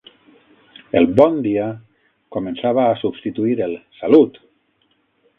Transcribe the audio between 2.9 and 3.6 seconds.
substituir